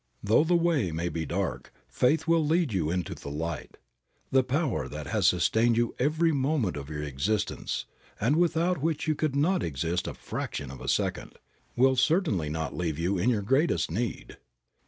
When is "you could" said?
9.07-9.35